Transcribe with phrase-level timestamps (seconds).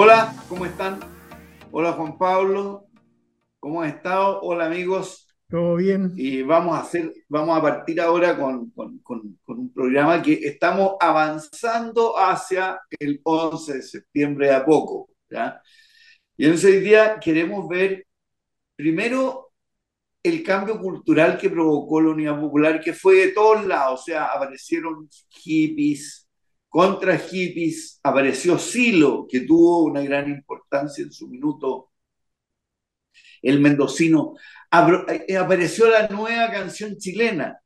[0.00, 1.00] Hola, ¿cómo están?
[1.72, 2.86] Hola Juan Pablo,
[3.58, 4.40] ¿cómo han estado?
[4.42, 5.26] Hola amigos.
[5.50, 6.12] Todo bien.
[6.14, 10.92] Y vamos a hacer, vamos a partir ahora con, con, con, un programa que estamos
[11.00, 15.10] avanzando hacia el 11 de septiembre a poco.
[15.28, 15.60] ¿ya?
[16.36, 18.06] Y en ese día queremos ver
[18.76, 19.50] primero
[20.22, 24.26] el cambio cultural que provocó la Unidad Popular, que fue de todos lados, o sea,
[24.26, 26.27] aparecieron hippies,
[26.68, 31.90] contra hippies, apareció Silo, que tuvo una gran importancia en su minuto,
[33.42, 34.34] el mendocino,
[35.28, 37.60] eh, apareció la nueva canción chilena,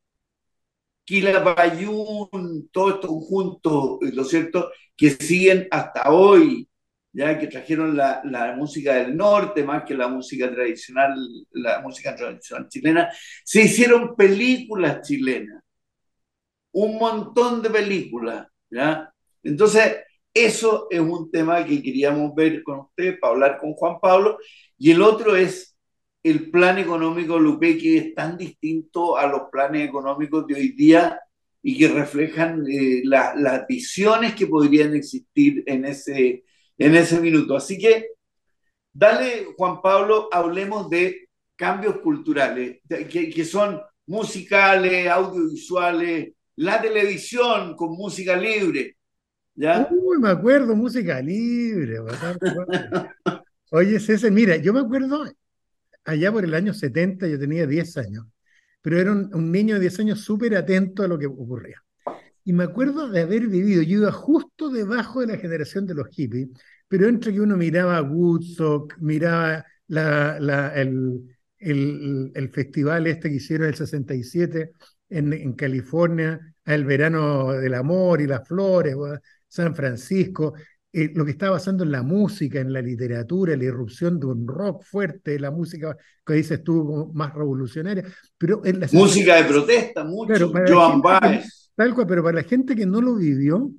[1.05, 6.69] Quilapayún, todo esto juntos, ¿lo cierto?, que siguen hasta hoy,
[7.12, 11.14] ya que trajeron la, la, música del norte más que la música tradicional,
[11.50, 13.11] la música tradicional chilena,
[13.45, 15.62] se hicieron películas chilenas,
[16.73, 19.12] un montón de películas, ¿ya?
[19.42, 19.98] Entonces,
[20.34, 24.38] eso es un tema que queríamos ver con usted para hablar con Juan Pablo,
[24.78, 25.77] y el otro es
[26.22, 31.20] el plan económico Lupe, que es tan distinto a los planes económicos de hoy día
[31.62, 36.44] y que reflejan eh, las visiones que podrían existir en ese
[36.78, 37.56] en ese minuto.
[37.56, 38.08] Así que,
[38.92, 48.36] dale, Juan Pablo, hablemos de cambios culturales, que, son musicales, audiovisuales, la televisión con música
[48.36, 48.97] libre.
[49.55, 49.89] ¿ya?
[49.91, 51.98] Uy, me acuerdo, música libre.
[53.70, 55.25] Oye, César, mira, yo me acuerdo
[56.05, 58.27] allá por el año 70, yo tenía 10 años,
[58.81, 61.83] pero era un, un niño de 10 años súper atento a lo que ocurría.
[62.44, 66.09] Y me acuerdo de haber vivido, yo iba justo debajo de la generación de los
[66.09, 66.48] hippies,
[66.89, 71.22] pero entre que uno miraba Woodstock, miraba la, la, el,
[71.59, 74.72] el, el, festival este que hicieron el 67
[75.12, 78.96] en, en California, el verano del amor y las flores,
[79.48, 80.54] San Francisco,
[80.92, 84.47] eh, lo que estaba pasando en la música, en la literatura, la irrupción de un
[84.47, 88.04] rock fuerte, la música que dices tú más revolucionaria,
[88.37, 91.70] pero en la música de protesta, mucho, Joan Baez.
[91.75, 93.70] Tal cual, pero para la gente que no lo vivió,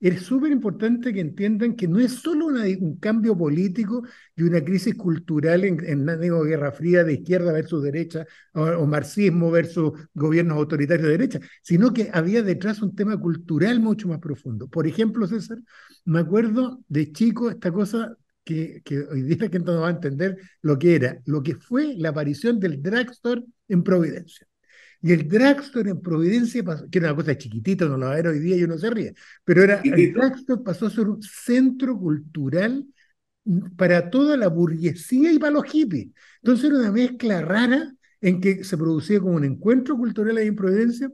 [0.00, 4.02] es súper importante que entiendan que no es solo un cambio político
[4.34, 9.92] y una crisis cultural en, en Guerra Fría de izquierda versus derecha o, marxismo versus
[10.14, 14.68] gobiernos autoritarios de derecha, sino que había detrás un tema cultural mucho más profundo.
[14.68, 15.58] Por ejemplo, César,
[16.06, 20.38] me acuerdo de chico esta cosa que, hoy día la gente no va a entender
[20.62, 24.46] lo que era, lo que fue la aparición del drugstore en Providencia.
[25.02, 28.16] Y el drugstore en Providencia, pasó, que era una cosa chiquitita, no lo va a
[28.16, 31.22] ver hoy día y uno se ríe, pero era, el drugstore pasó a ser un
[31.22, 32.84] centro cultural
[33.76, 36.08] para toda la burguesía y para los hippies.
[36.42, 40.56] Entonces era una mezcla rara en que se producía como un encuentro cultural ahí en
[40.56, 41.10] Providencia,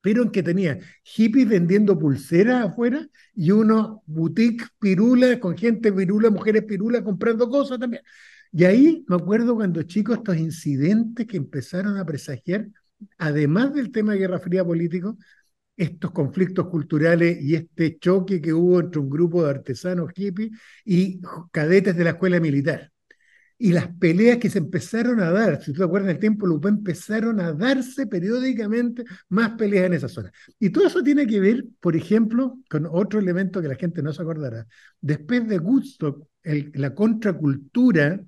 [0.00, 6.30] pero en que tenía hippies vendiendo pulseras afuera y unos boutiques pirulas con gente pirula,
[6.30, 8.02] mujeres pirulas comprando cosas también.
[8.52, 12.68] Y ahí me acuerdo cuando chicos estos incidentes que empezaron a presagiar
[13.18, 15.16] además del tema de Guerra Fría político,
[15.76, 20.52] estos conflictos culturales y este choque que hubo entre un grupo de artesanos hippies
[20.84, 22.90] y cadetes de la escuela militar.
[23.56, 26.46] Y las peleas que se empezaron a dar, si tú te acuerdas, en el tiempo
[26.46, 30.32] Lupa empezaron a darse periódicamente más peleas en esa zona.
[30.58, 34.12] Y todo eso tiene que ver, por ejemplo, con otro elemento que la gente no
[34.12, 34.66] se acordará.
[35.00, 38.20] Después de Woodstock, la contracultura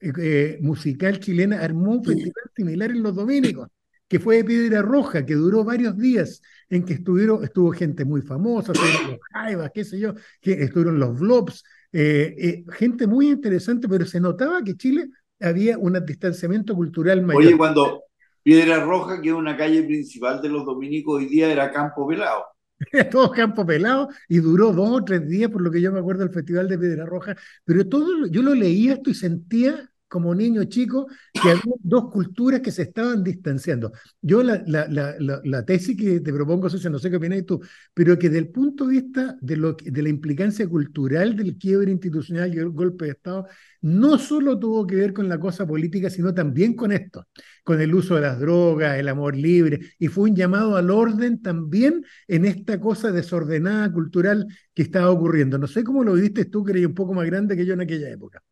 [0.00, 3.68] eh, eh, musical chilena armó un festival similar en los dominicos
[4.10, 8.22] que fue de Piedra Roja, que duró varios días, en que estuvieron, estuvo gente muy
[8.22, 11.62] famosa, estuvieron los Jaivas, qué sé yo, que estuvieron los Blobs,
[11.92, 17.40] eh, eh, gente muy interesante, pero se notaba que Chile había un distanciamiento cultural mayor.
[17.40, 18.02] Oye, cuando
[18.42, 22.46] Piedra Roja, que es una calle principal de los dominicos, hoy día era Campo Pelado.
[23.12, 26.24] todo campo pelado y duró dos o tres días, por lo que yo me acuerdo
[26.24, 30.64] del Festival de Piedra Roja, pero todo yo lo leía esto y sentía como niño
[30.64, 33.92] chico que había dos culturas que se estaban distanciando.
[34.20, 37.60] Yo la, tesis que te propongo, Socio, no sé qué opinas tú,
[37.94, 42.52] pero que del punto de vista de, lo, de la implicancia cultural del quiebre institucional
[42.52, 43.46] y el golpe de Estado,
[43.82, 47.28] no solo tuvo que ver con la cosa política, sino también con esto,
[47.62, 51.40] con el uso de las drogas, el amor libre, y fue un llamado al orden
[51.40, 55.56] también en esta cosa desordenada cultural que estaba ocurriendo.
[55.56, 57.82] No sé cómo lo viste tú, que eres un poco más grande que yo en
[57.82, 58.42] aquella época.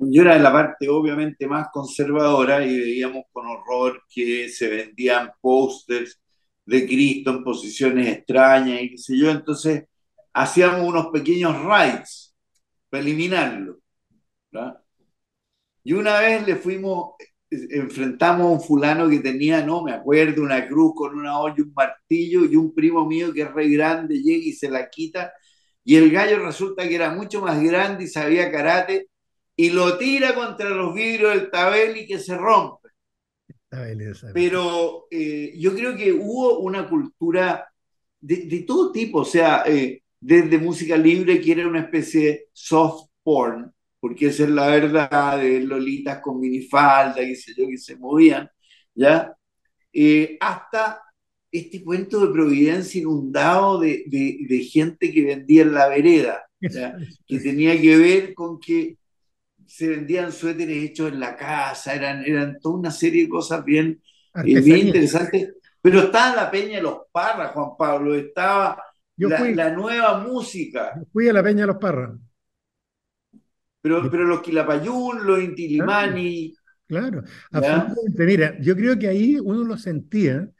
[0.00, 5.30] Yo era de la parte obviamente más conservadora y veíamos con horror que se vendían
[5.40, 6.20] pósters
[6.64, 9.30] de Cristo en posiciones extrañas y qué sé yo.
[9.30, 9.84] Entonces
[10.32, 12.34] hacíamos unos pequeños raids
[12.88, 13.78] para eliminarlo.
[15.82, 17.14] Y una vez le fuimos,
[17.50, 21.72] enfrentamos a un fulano que tenía, no me acuerdo, una cruz con una olla, un
[21.74, 25.32] martillo y un primo mío que es re grande llega y se la quita
[25.84, 29.09] y el gallo resulta que era mucho más grande y sabía karate,
[29.60, 32.88] y lo tira contra los vidrios del tabel y que se rompe.
[34.32, 37.70] Pero eh, yo creo que hubo una cultura
[38.18, 43.10] de, todo tipo, o sea, eh, desde música libre, que era una especie de soft
[43.22, 43.70] porn,
[44.00, 48.48] porque esa es la verdad, de lolitas con minifalda, qué sé yo, que se movían,
[48.94, 49.36] ¿ya?
[49.92, 51.02] Eh, hasta
[51.52, 56.46] este cuento de Providencia inundado de, de, gente que vendía en la vereda,
[57.26, 58.96] que tenía que ver con que
[59.70, 64.02] se vendían suéteres hechos en la casa, eran, eran toda una serie de cosas bien,
[64.34, 65.54] eh, bien interesantes.
[65.80, 68.82] Pero estaba la Peña de los Parras, Juan Pablo, estaba
[69.16, 71.00] la, nueva música.
[71.12, 72.18] fui a la Peña de los Parras.
[73.80, 76.52] Pero, pero los Quilapayún, los Intilimani.
[76.88, 78.26] Claro, absolutamente.
[78.26, 80.50] Mira, yo creo que ahí uno lo sentía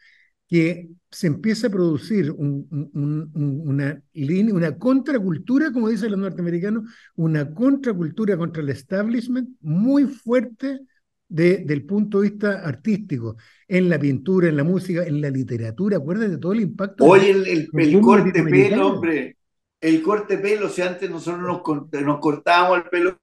[0.50, 8.36] que se empieza a producir una, línea, una contracultura, como dicen los norteamericanos, una contracultura
[8.36, 10.80] contra el establishment muy fuerte
[11.28, 13.36] desde el punto de vista artístico,
[13.68, 15.98] en la pintura, en la música, en la literatura.
[15.98, 17.04] Acuérdate de todo el impacto.
[17.04, 19.36] Hoy el, el, corte pelo, hombre,
[19.80, 23.16] el corte pelo, si antes nosotros nos, nos cortábamos el pelo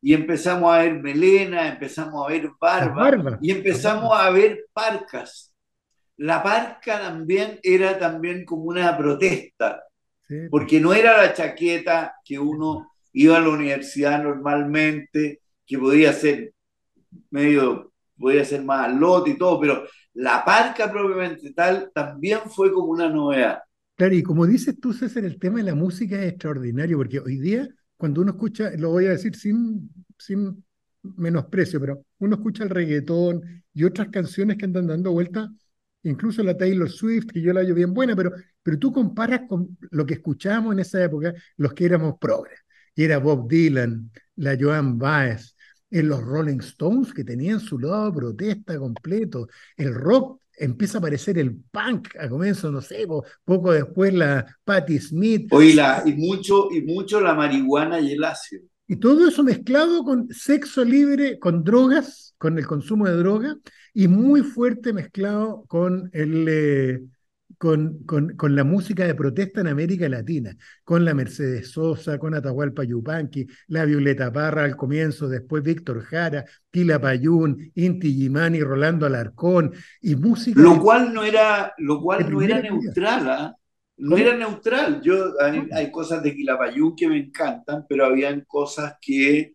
[0.00, 5.47] y empezamos a ver melena, empezamos a ver barba, y empezamos a ver parcas
[6.18, 9.84] la parca también era también como una protesta,
[10.50, 16.52] porque no era la chaqueta que uno iba a la universidad normalmente, que podía ser
[17.30, 19.84] medio, podía ser más lote y todo, pero
[20.14, 23.60] la parca propiamente tal también fue como una novedad.
[23.94, 27.38] Claro, y como dices tú, César, el tema de la música es extraordinario, porque hoy
[27.38, 30.64] día, cuando uno escucha, lo voy a decir sin, sin
[31.02, 35.48] menosprecio, pero uno escucha el reggaetón y otras canciones que andan dando vueltas
[36.02, 39.76] incluso la Taylor Swift, que yo la hallo bien buena, pero, pero tú comparas con
[39.90, 42.60] lo que escuchábamos en esa época, los que éramos progres,
[42.94, 45.54] y era Bob Dylan, la Joan Baez,
[45.90, 51.38] en los Rolling Stones, que tenían su lado protesta completo, el rock empieza a aparecer
[51.38, 53.06] el punk a comienzo, no sé,
[53.44, 55.48] poco después la Patti Smith.
[55.52, 58.64] Oye, la, y, mucho, y mucho la marihuana y el ácido.
[58.90, 63.54] Y todo eso mezclado con sexo libre, con drogas, con el consumo de droga,
[63.92, 67.02] y muy fuerte mezclado con, el, eh,
[67.58, 72.32] con, con, con, la música de protesta en América Latina, con la Mercedes Sosa, con
[72.32, 79.04] Atahualpa Yupanqui, la Violeta Parra al comienzo, después Víctor Jara, Tila Payún, Inti Gimani, Rolando
[79.04, 80.62] Alarcón, y música...
[80.62, 83.54] Lo cual no era, lo cual no era neutral, ¿ah?
[83.98, 85.00] No era neutral.
[85.02, 85.34] Yo,
[85.72, 89.54] hay, cosas de Quilapayún que me encantan, pero habían cosas que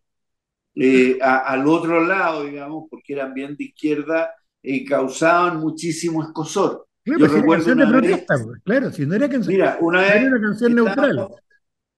[0.74, 6.86] eh, al otro lado, digamos, porque eran bien de izquierda, eh, causaban muchísimo escosor.
[7.04, 10.26] Claro, Yo recuerdo de protesta, pues, claro, si no era canción, mira, una vez era
[10.28, 11.28] una canción neutral.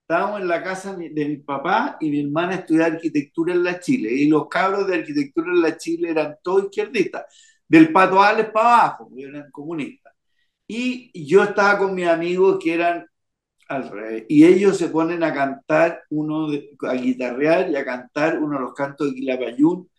[0.01, 4.11] Estábamos en la casa de mi papá y mi hermana estudiaba arquitectura en la Chile,
[4.11, 7.25] y los cabros de arquitectura en la Chile eran todos izquierdistas,
[7.67, 10.06] del Pato Ales para abajo, eran comunistas.
[10.67, 13.07] Y yo estaba con mis amigos que eran
[13.69, 14.25] al revés.
[14.29, 16.49] Y ellos se ponen a cantar, uno
[16.87, 19.89] a guitarrear y a cantar uno de los cantos de Quilapayún.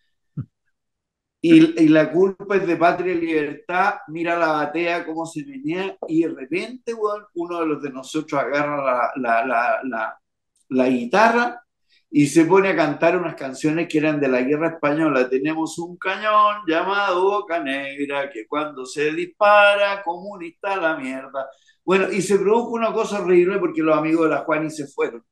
[1.41, 3.95] Y, y, la culpa es de Patria y Libertad.
[4.09, 5.97] Mira la batea, cómo se venía.
[6.07, 6.93] Y de repente,
[7.33, 10.19] uno de los de nosotros agarra la, la, la,
[10.67, 11.63] la guitarra
[12.11, 15.29] y se pone a cantar unas canciones que eran de la guerra española.
[15.29, 21.47] Tenemos un cañón llamado Boca Negra que cuando se dispara, comunista la mierda.
[21.85, 25.23] Bueno, y se produjo una cosa horrible porque los amigos de la Juani se fueron.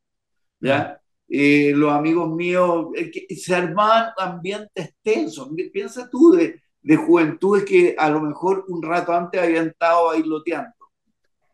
[0.60, 1.00] ¿ya?
[1.28, 5.50] Eh, los amigos míos, que se armaban ambientes tensos.
[5.74, 10.74] Piensa tú de, de juventudes que a lo mejor un rato antes habían estado bailoteando.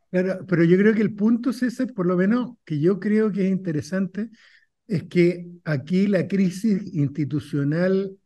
[0.09, 3.45] Pero, pero yo creo que el punto, César, por lo menos que yo creo que
[3.45, 4.29] es interesante,
[4.87, 8.17] es que aquí la crisis institucional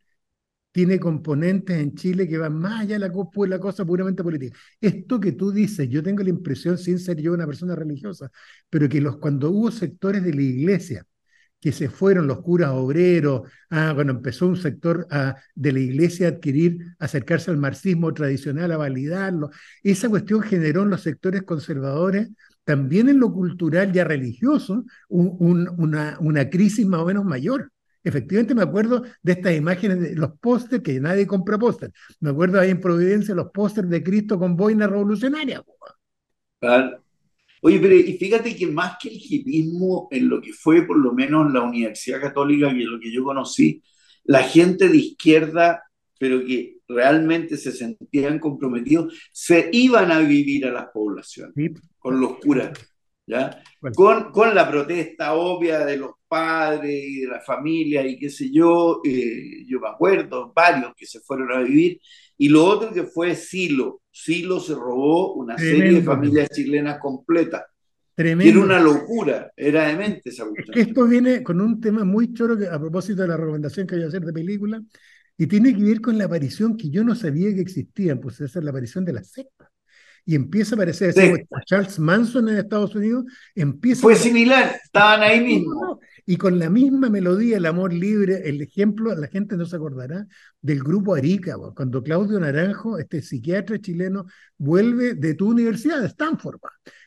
[0.72, 4.56] tiene componentes en Chile que van más allá de la, cosa puramente política.
[4.80, 8.30] Esto que tú dices, yo tengo la impresión, sin ser yo una persona religiosa,
[8.70, 11.04] pero que los, cuando hubo sectores de la iglesia
[11.60, 16.28] que se fueron los curas obreros, ah, cuando empezó un sector ah, de la iglesia
[16.28, 19.50] a adquirir, acercarse al marxismo tradicional, a validarlo,
[19.82, 22.28] esa cuestión generó en los sectores conservadores
[22.68, 27.72] también en lo cultural ya religioso una, crisis más o menos mayor.
[28.04, 31.90] Efectivamente me acuerdo de estas imágenes de los pósters, que nadie compra póster.
[32.20, 35.62] Me acuerdo ahí en Providencia los pósters de Cristo con boina revolucionaria.
[37.62, 41.14] Oye, pero y fíjate que más que el hipismo, en lo que fue por lo
[41.14, 43.82] menos la Universidad Católica, que lo que yo conocí,
[44.24, 45.84] la gente de izquierda,
[46.18, 52.38] pero que realmente se sentían comprometidos, se iban a vivir a las poblaciones con los
[52.38, 52.72] curas.
[53.26, 53.62] ¿ya?
[53.94, 58.50] Con, con, la protesta obvia de los padres y de la familia y qué sé
[58.50, 62.00] yo, eh, yo me acuerdo, varios que se fueron a vivir,
[62.36, 64.02] y lo otro que fue Silo.
[64.10, 67.64] Silo se robó una serie de familias chilenas completas.
[68.14, 68.50] Tremendo.
[68.50, 70.44] Era una locura, era demente esa.
[70.56, 73.86] Es que esto viene con un tema muy choro que, a propósito de la recomendación
[73.86, 74.82] que voy a hacer de película,
[75.38, 78.58] y tiene que ver con la aparición que yo no sabía que existía, pues esa
[78.58, 79.70] es la aparición de la secta.
[80.26, 81.14] Y empieza a aparecer
[81.64, 86.00] Charles Manson en Estados Unidos, empieza Fue similar, estaban ahí mismo.
[86.30, 90.26] Y con la misma melodía, el amor libre, el ejemplo, la gente no se acordará
[90.60, 94.26] del grupo Arica, cuando Claudio Naranjo, este psiquiatra chileno,
[94.58, 96.60] vuelve de tu universidad, de Stanford,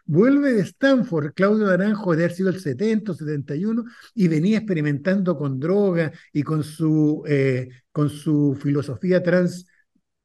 [0.05, 3.85] vuelve de Stanford, Claudio Naranjo de haber sido el 70, 71,
[4.15, 9.67] y venía experimentando con droga y con su, eh, con su filosofía trans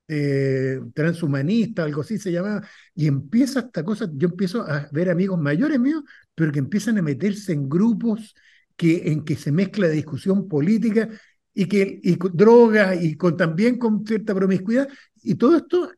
[0.09, 5.39] eh, transhumanista, algo así se llamaba, y empieza esta cosa, yo empiezo a ver amigos
[5.39, 6.03] mayores míos,
[6.35, 8.35] pero que empiezan a meterse en grupos
[8.77, 11.09] que, en que se mezcla discusión política
[11.55, 14.89] y que y droga y con, también con cierta promiscuidad,
[15.23, 15.91] y todo esto,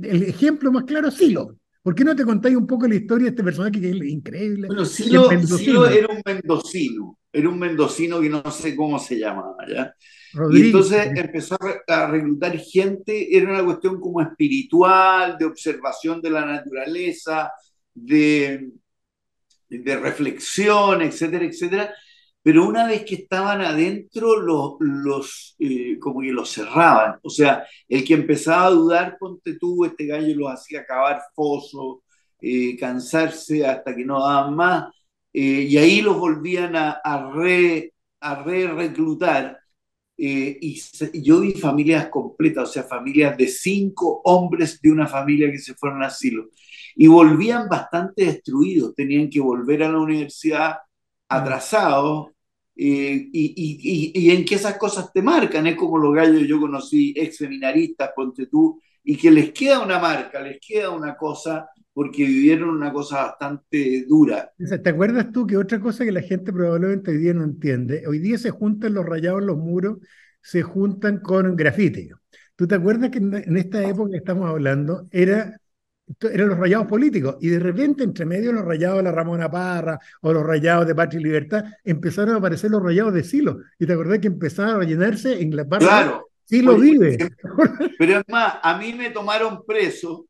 [0.00, 1.56] el ejemplo más claro es Silo.
[1.82, 4.68] ¿Por qué no te contáis un poco la historia de este personaje que es increíble?
[4.68, 9.56] Bueno, Silo, Silo era un mendocino, era un mendocino que no sé cómo se llamaba,
[9.68, 9.94] ¿ya?
[10.50, 11.56] Y entonces empezó
[11.86, 17.52] a reclutar gente, era una cuestión como espiritual, de observación de la naturaleza,
[17.92, 18.70] de,
[19.68, 21.94] de reflexión, etcétera, etcétera.
[22.44, 27.18] Pero una vez que estaban adentro, los, los eh, como que los cerraban.
[27.22, 32.00] O sea, el que empezaba a dudar, ponte tú, este gallo los hacía cavar fosos,
[32.40, 34.94] eh, cansarse hasta que no daban más,
[35.32, 39.58] eh, y ahí los volvían a, a re, a re reclutar
[40.16, 40.80] eh, y,
[41.22, 45.74] yo vi familias completas, o sea, familias de cinco hombres de una familia que se
[45.74, 46.50] fueron a asilo.
[46.96, 50.76] Y volvían bastante destruidos, tenían que volver a la universidad
[51.28, 52.30] atrasados.
[52.76, 57.14] Eh, y, y, en que esas cosas te marcan, es como los gallos yo conocí,
[57.16, 62.24] ex seminaristas, ponte tú, y que les queda una marca, les queda una cosa, porque
[62.24, 64.52] vivieron una cosa bastante dura.
[64.82, 68.04] ¿Te acuerdas tú que otra cosa que la gente probablemente hoy día no entiende?
[68.08, 69.98] Hoy día se juntan los rayados en los muros,
[70.42, 72.10] se juntan con grafiti.
[72.56, 75.60] ¿Tú te acuerdas que en esta época que estamos hablando era,
[76.20, 79.98] eran los rayados políticos y de repente entre medio los rayados de la Ramona Parra
[80.20, 83.58] o los rayados de Patria y Libertad empezaron a aparecer los rayados de Silo?
[83.78, 85.86] Y te acordás que empezaron a llenarse en la parte...
[85.86, 86.28] Claro.
[86.46, 87.16] Silo vive.
[87.98, 90.26] Pero es más, a mí me tomaron preso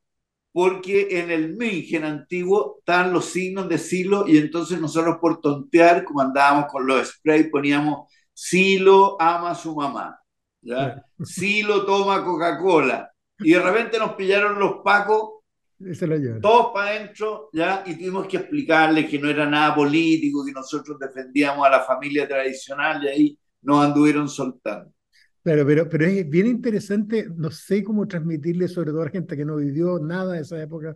[0.53, 6.05] porque en el München antiguo están los signos de Silo y entonces nosotros por tontear,
[6.05, 10.17] como andábamos con los sprays, poníamos Silo ama a su mamá,
[10.63, 11.05] ¿ya?
[11.21, 15.34] Silo toma Coca-Cola y de repente nos pillaron los pacos
[16.41, 17.83] todos para adentro, ¿ya?
[17.87, 22.27] Y tuvimos que explicarles que no era nada político, que nosotros defendíamos a la familia
[22.29, 24.93] tradicional y ahí nos anduvieron soltando.
[25.43, 29.45] Claro, pero, pero es bien interesante, no sé cómo transmitirle, sobre todo a gente que
[29.45, 30.95] no vivió nada de esa época,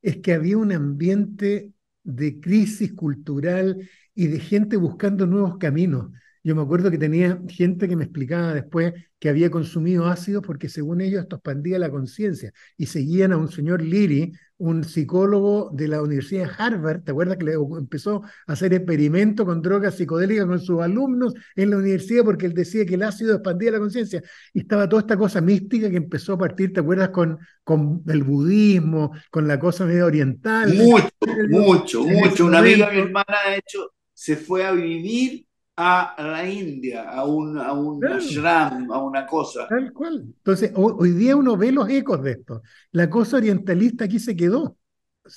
[0.00, 1.72] es que había un ambiente
[2.04, 6.12] de crisis cultural y de gente buscando nuevos caminos.
[6.48, 10.70] Yo me acuerdo que tenía gente que me explicaba después que había consumido ácido porque
[10.70, 15.88] según ellos esto expandía la conciencia y seguían a un señor Leary, un psicólogo de
[15.88, 20.46] la Universidad de Harvard, ¿te acuerdas que le empezó a hacer experimentos con drogas psicodélicas
[20.46, 24.22] con sus alumnos en la universidad porque él decía que el ácido expandía la conciencia?
[24.54, 27.10] Y estaba toda esta cosa mística que empezó a partir, ¿te acuerdas?
[27.10, 30.72] Con, con el budismo, con la cosa medio oriental.
[30.72, 31.10] Mucho,
[31.50, 32.46] mucho, mucho.
[32.46, 35.47] Una amiga, mi hermana, de hecho, se fue a vivir
[35.80, 39.68] a la India, a un, a un ashram, a una cosa.
[39.68, 40.24] Tal cual.
[40.26, 42.62] Entonces, hoy, día uno ve los ecos de esto.
[42.90, 44.76] La cosa orientalista aquí se quedó.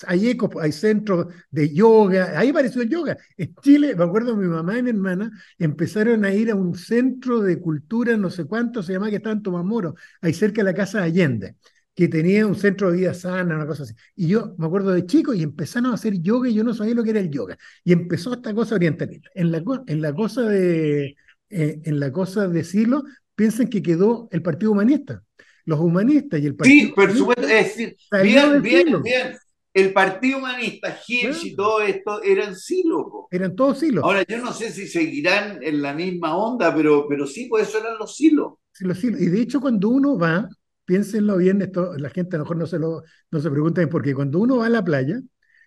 [0.07, 3.17] Hay ecos, hay centros de yoga, ahí apareció el yoga.
[3.37, 7.41] En Chile, me acuerdo, mi mamá y mi hermana empezaron a ir a un centro
[7.41, 10.73] de cultura, no sé cuánto, se llama que está en Tomamoro, ahí cerca de la
[10.73, 11.55] casa de Allende
[11.93, 13.93] que tenía un centro de vida sana, una cosa así.
[14.15, 16.95] Y yo me acuerdo de chico y empezaron a hacer yoga y yo no sabía
[16.95, 17.57] lo que era el yoga.
[17.83, 19.29] Y empezó esta cosa orientalista.
[19.35, 21.15] En la, en la cosa de
[21.51, 23.03] eh, en la cosa de Silo,
[23.35, 25.21] piensan que quedó el Partido Humanista.
[25.65, 29.37] Los humanistas y el Partido Sí, por supuesto, es decir, bien, bien, bien.
[29.73, 33.27] El Partido Humanista, Hirsch y todo esto eran Silo.
[33.29, 34.03] Eran todos Silo.
[34.03, 37.79] Ahora, yo no sé si seguirán en la misma onda, pero, pero sí, pues eso
[37.79, 38.59] eran los Silo.
[38.71, 39.17] Sí, los Silo.
[39.17, 40.49] Y de hecho, cuando uno va
[40.85, 44.13] piénsenlo bien, esto la gente a lo mejor no se, lo, no se pregunta, porque
[44.13, 45.21] cuando uno va a la playa,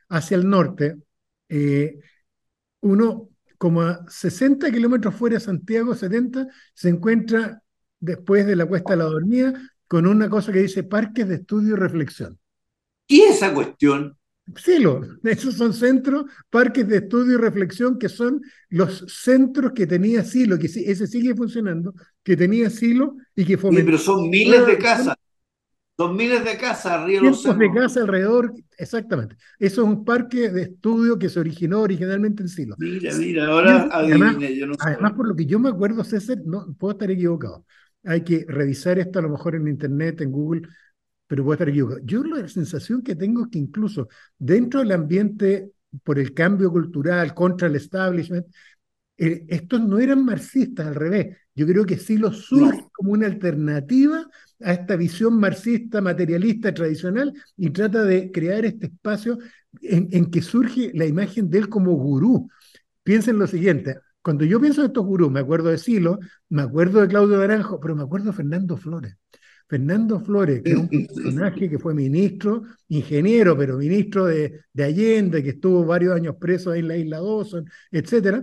[0.08, 0.96] hacia el norte,
[1.48, 1.98] eh,
[2.80, 7.62] uno como a 60 kilómetros fuera de Santiago, 70, se encuentra
[7.98, 9.54] después de la Cuesta de la Dormida
[9.88, 12.38] con una cosa que dice Parques de Estudio y Reflexión.
[13.06, 14.16] ¿Y esa cuestión?
[14.56, 20.24] Silo, esos son centros, parques de estudio y reflexión que son los centros que tenía
[20.24, 23.80] Silo, que ese sigue funcionando, que tenía Silo y que fomentó.
[23.80, 25.16] Sí, pero son miles de casas.
[25.96, 29.36] Son miles de casas arriba de los de casas alrededor, exactamente.
[29.60, 32.74] Eso es un parque de estudio que se originó originalmente en Silo.
[32.78, 34.80] Mira, mira, ahora además, yo no sé.
[34.80, 37.64] Además, por lo que yo me acuerdo, César, no puedo estar equivocado.
[38.04, 40.62] Hay que revisar esto a lo mejor en internet, en Google,
[41.34, 42.00] pero puedo estar equivocado.
[42.04, 44.06] Yo la sensación que tengo es que incluso
[44.38, 45.72] dentro del ambiente
[46.04, 48.46] por el cambio cultural, contra el establishment,
[49.16, 51.36] eh, estos no eran marxistas, al revés.
[51.52, 54.28] Yo creo que sí lo surge como una alternativa
[54.60, 59.38] a esta visión marxista, materialista, tradicional, y trata de crear este espacio
[59.82, 62.48] en, en que surge la imagen de él como gurú.
[63.02, 67.00] Piensen lo siguiente, cuando yo pienso en estos gurús, me acuerdo de Silo, me acuerdo
[67.00, 69.16] de Claudio Naranjo, pero me acuerdo de Fernando Flores.
[69.66, 75.42] Fernando Flores, que es un personaje que fue ministro, ingeniero, pero ministro de, de Allende,
[75.42, 78.42] que estuvo varios años preso en la isla Dawson, etcétera,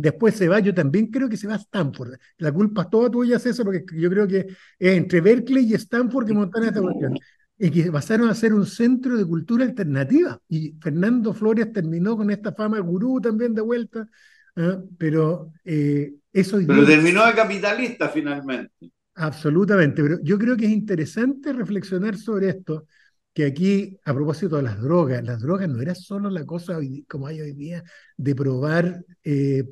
[0.00, 2.14] Después se va, yo también creo que se va a Stanford.
[2.38, 4.46] La culpa es toda tuya, César, porque yo creo que
[4.78, 7.18] es entre Berkeley y Stanford que montan esta cuestión.
[7.58, 10.40] Y que pasaron a ser un centro de cultura alternativa.
[10.48, 14.08] Y Fernando Flores terminó con esta fama de gurú también de vuelta.
[14.56, 14.78] ¿ah?
[14.96, 16.58] Pero eh, eso...
[16.66, 18.90] Pero terminó de capitalista finalmente.
[19.14, 22.86] Absolutamente, pero yo creo que es interesante reflexionar sobre esto,
[23.32, 27.26] que aquí, a propósito de las drogas, las drogas no era solo la cosa como
[27.26, 27.82] hay hoy día
[28.16, 29.64] de probar eh,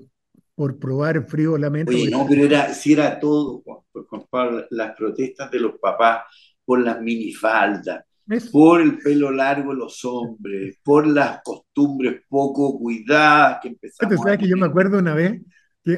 [0.55, 1.95] por probar frío la mente.
[1.95, 6.25] Oye, no, pero era, si era todo, Juan, las protestas de los papás
[6.65, 8.05] por las minifaldas,
[8.53, 14.17] por el pelo largo de los hombres, por las costumbres poco cuidadas que empezamos.
[14.23, 15.41] ¿Sabes que yo me acuerdo una vez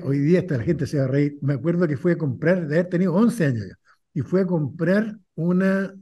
[0.04, 1.38] hoy día hasta la gente se va a reír.
[1.42, 3.74] Me acuerdo que fue a comprar, de haber tenido 11 años ya,
[4.14, 5.94] y fue a comprar una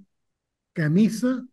[0.73, 1.47] camisa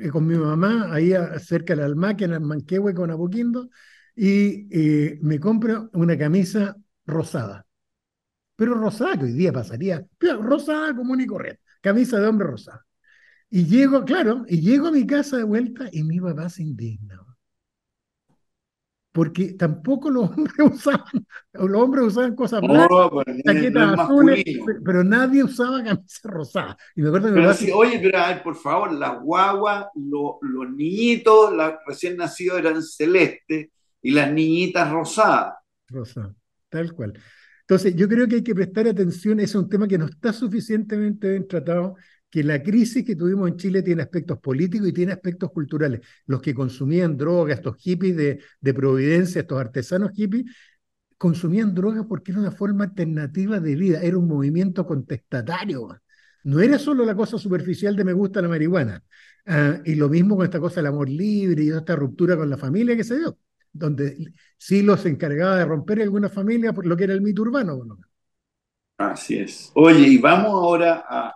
[0.00, 3.70] eh, con mi mamá ahí cerca del Almaque, en Manquehue con Apoquindo,
[4.16, 7.66] y eh, me compro una camisa rosada.
[8.56, 12.86] Pero rosada, que hoy día pasaría, pero rosada común y corriente, camisa de hombre rosada.
[13.50, 17.20] Y llego, claro, y llego a mi casa de vuelta y mi papá se indigna
[19.12, 23.10] porque tampoco los hombres usaban, los hombres usaban cosas blancas,
[23.44, 24.44] chaquetas azules,
[24.84, 26.76] pero nadie usaba camisa rosada.
[26.94, 32.16] Y me acuerdo pero sí, oye, pero por favor, las guaguas, los niñitos, las recién
[32.16, 33.68] nacidos eran celestes
[34.02, 35.54] y las niñitas rosadas.
[35.88, 36.34] Rosada,
[36.68, 37.14] tal cual.
[37.62, 40.32] Entonces, yo creo que hay que prestar atención, ese es un tema que no está
[40.32, 41.94] suficientemente bien tratado
[42.30, 46.00] que la crisis que tuvimos en Chile tiene aspectos políticos y tiene aspectos culturales.
[46.26, 50.44] Los que consumían drogas, estos hippies de, de Providencia, estos artesanos hippies,
[51.18, 56.00] consumían drogas porque era una forma alternativa de vida, era un movimiento contestatario.
[56.44, 59.02] No era solo la cosa superficial de me gusta la marihuana.
[59.46, 62.56] Ah, y lo mismo con esta cosa del amor libre y esta ruptura con la
[62.56, 63.36] familia que se dio,
[63.72, 67.98] donde sí los encargaba de romper alguna familia por lo que era el mito urbano.
[68.96, 69.70] Así es.
[69.74, 71.34] Oye, y vamos ahora a,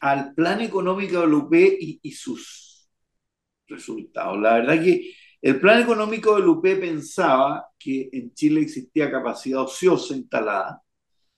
[0.00, 2.88] al plan económico de la UP y, sus
[3.66, 4.38] resultados.
[4.40, 9.62] La verdad que el plan económico de la UP pensaba que en Chile existía capacidad
[9.62, 10.82] ociosa instalada,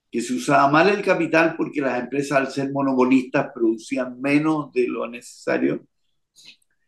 [0.09, 4.87] que se usaba mal el capital porque las empresas al ser monopolistas producían menos de
[4.87, 5.85] lo necesario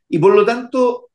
[0.09, 1.09] y por lo tanto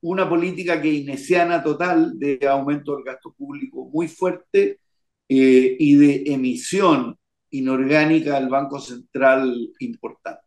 [0.00, 4.80] una política keynesiana total de aumento del gasto público muy fuerte
[5.28, 7.16] eh, y de emisión
[7.54, 10.42] inorgánica del Banco Central importante.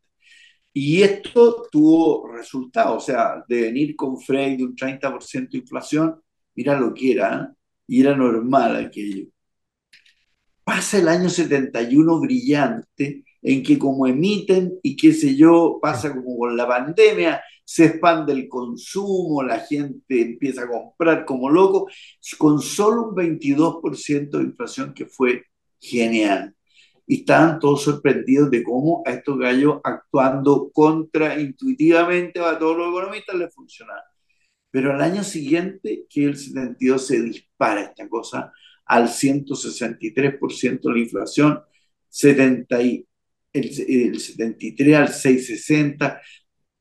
[0.73, 6.21] Y esto tuvo resultados, o sea, de venir con Frey de un 30% de inflación,
[6.53, 7.55] mira lo que era, ¿eh?
[7.87, 9.27] y era normal aquello.
[10.63, 16.37] Pasa el año 71 brillante, en que como emiten y qué sé yo, pasa como
[16.37, 21.87] con la pandemia, se expande el consumo, la gente empieza a comprar como loco,
[22.37, 25.45] con solo un 22% de inflación que fue
[25.79, 26.53] genial
[27.07, 33.35] y estaban todos sorprendidos de cómo a estos gallos actuando contraintuitivamente a todos los economistas
[33.37, 34.03] les funcionaba.
[34.69, 38.51] Pero al año siguiente, que el 72 se dispara esta cosa
[38.85, 41.61] al 163% de la inflación,
[42.09, 43.07] 70 y,
[43.53, 46.21] el, 73 al 660,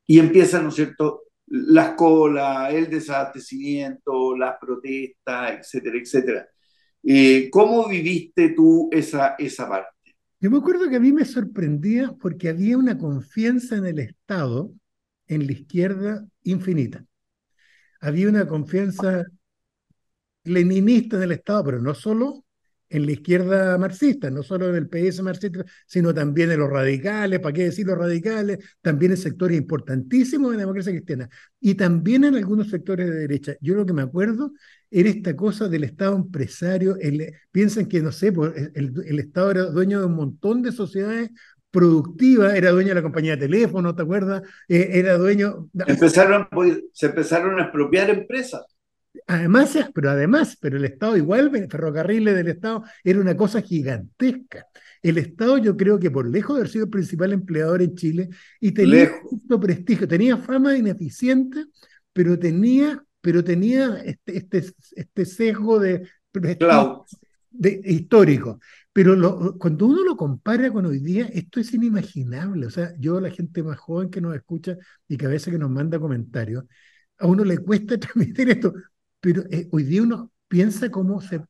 [0.05, 6.47] y empiezan, ¿no es cierto?, las colas, el desabastecimiento, las protestas, etcétera, etcétera.
[7.03, 9.96] Eh, ¿Cómo viviste tú esa, esa parte?
[10.39, 14.71] Yo me acuerdo que a mí me sorprendía porque había una confianza en el Estado,
[15.27, 17.05] en la izquierda, infinita.
[18.01, 19.25] Había una confianza
[20.43, 22.45] leninista en el Estado, pero no solo
[22.89, 27.39] en la izquierda marxista, no solo en el PS marxista, sino también en los radicales,
[27.39, 28.59] ¿para qué decir los radicales?
[28.81, 33.55] También en sectores importantísimos de la democracia cristiana y también en algunos sectores de derecha.
[33.61, 34.53] Yo lo que me acuerdo
[34.89, 36.97] era esta cosa del Estado empresario.
[37.51, 41.31] piensan que, no sé, pues, el, Estado era dueño de un montón de sociedades
[41.71, 44.41] productivas, era dueño de la compañía de teléfono, ¿te acuerdas?
[44.67, 45.69] Eh, era dueño...
[46.93, 48.76] Se empezaron a expropiar empresas.
[49.25, 54.65] Además, pero además, pero el Estado igual, ferrocarriles del Estado, era una cosa gigantesca.
[55.01, 58.29] El Estado yo creo que por lejos de haber sido el principal empleador en Chile
[58.59, 61.65] y tenía justo prestigio, tenía fama ineficiente,
[62.13, 64.63] pero tenía, pero tenía este, este,
[64.95, 68.59] este sesgo de, de, histórico.
[68.91, 72.65] Pero cuando uno lo compara con hoy día, esto es inimaginable.
[72.65, 74.75] O sea, yo, la gente más joven que nos escucha
[75.07, 76.65] y que a veces que nos manda comentarios,
[77.19, 78.73] a uno le cuesta transmitir esto,
[79.19, 81.41] pero eh, hoy día uno piensa como, se,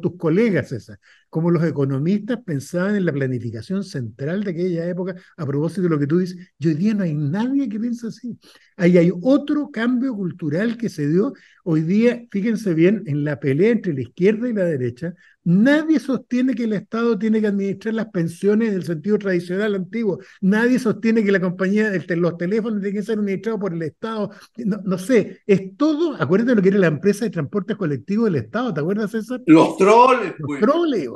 [0.00, 0.98] tus colegas, esas,
[1.32, 5.98] como los economistas pensaban en la planificación central de aquella época, a propósito de lo
[5.98, 8.38] que tú dices, y hoy día no hay nadie que piense así.
[8.76, 11.32] Ahí hay otro cambio cultural que se dio
[11.64, 15.14] hoy día, fíjense bien, en la pelea entre la izquierda y la derecha,
[15.44, 20.18] nadie sostiene que el Estado tiene que administrar las pensiones en el sentido tradicional antiguo,
[20.40, 24.80] nadie sostiene que la compañía, los teléfonos tienen que ser administrados por el Estado, no,
[24.84, 28.36] no sé, es todo, acuérdate de lo que era la empresa de transportes colectivos del
[28.36, 29.40] Estado, ¿te acuerdas César?
[29.46, 30.60] Los troles, Los pues.
[30.60, 31.08] troles,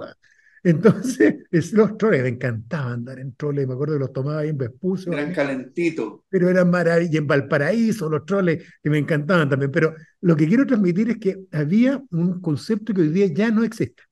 [0.71, 1.37] entonces,
[1.73, 5.13] los troles, me encantaba andar en troles, me acuerdo que los tomaba ahí en Vespucio.
[5.13, 6.21] Eran calentitos.
[6.29, 9.71] Pero eran maravillosos, y en Valparaíso, los troles, que me encantaban también.
[9.71, 13.63] Pero lo que quiero transmitir es que había un concepto que hoy día ya no
[13.63, 14.03] existe,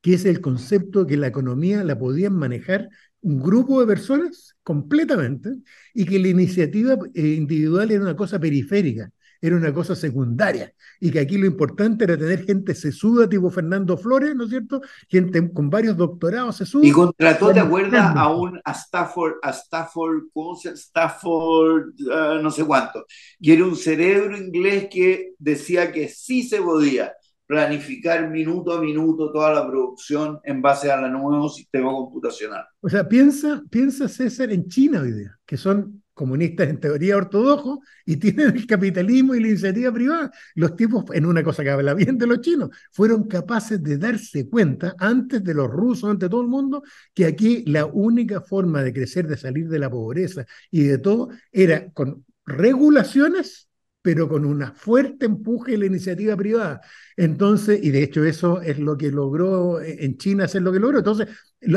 [0.00, 2.88] que es el concepto que la economía la podían manejar
[3.20, 5.50] un grupo de personas completamente
[5.92, 9.10] y que la iniciativa eh, individual era una cosa periférica
[9.42, 13.98] era una cosa secundaria y que aquí lo importante era tener gente sesuda tipo Fernando
[13.98, 14.80] Flores, ¿no es cierto?
[15.08, 16.86] Gente con varios doctorados sesudos.
[16.86, 18.14] Y contrató, ¿te acuerdas?
[18.16, 23.04] A un a Stafford, a Stafford, ¿cómo se Stafford, ah, no sé cuánto,
[23.40, 27.12] y era un cerebro inglés que decía que sí se podía
[27.46, 32.64] planificar minuto a minuto toda la producción en base al nuevo sistema computacional.
[32.80, 37.80] O sea, piensa, piensa César en China hoy día, que son comunistas en teoría ortodoxos
[38.06, 40.30] y tienen el capitalismo y la iniciativa privada.
[40.54, 44.48] Los tipos, en una cosa que habla bien de los chinos, fueron capaces de darse
[44.48, 48.92] cuenta, antes de los rusos, ante todo el mundo, que aquí la única forma de
[48.92, 53.68] crecer, de salir de la pobreza y de todo, era con regulaciones
[54.04, 56.80] pero con una fuerte empuje de la iniciativa privada.
[57.16, 60.98] Entonces, y de hecho eso es lo que logró en China hacer lo que logró.
[60.98, 61.28] Entonces,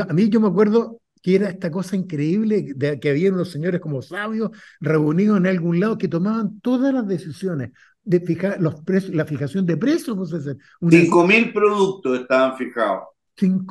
[0.08, 3.80] a mí yo me acuerdo que era esta cosa increíble de que había unos señores
[3.80, 4.50] como sabios
[4.80, 7.70] reunidos en algún lado que tomaban todas las decisiones
[8.04, 10.16] de fijar los precios, la fijación de precios.
[10.16, 10.56] Pues,
[10.90, 13.04] Cinco mil productos estaban fijados.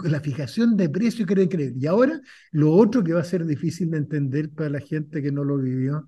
[0.03, 1.75] la fijación de precios que era increíble.
[1.79, 5.31] Y ahora, lo otro que va a ser difícil de entender para la gente que
[5.31, 6.07] no lo vivió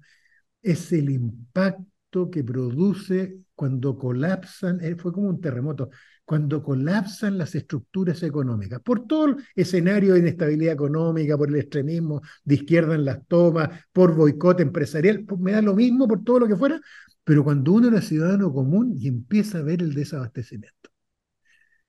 [0.61, 5.89] es el impacto que produce cuando colapsan, eh, fue como un terremoto,
[6.27, 12.21] cuando colapsan las estructuras económicas, por todo el escenario de inestabilidad económica, por el extremismo
[12.43, 16.47] de izquierda en las tomas, por boicot empresarial, me da lo mismo por todo lo
[16.49, 16.81] que fuera,
[17.23, 20.89] pero cuando uno era ciudadano común y empieza a ver el desabastecimiento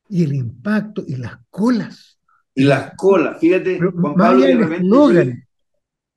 [0.08, 2.20] y el impacto y las colas.
[2.54, 5.48] Y las colas, fíjate, Juan Pablo, de repente,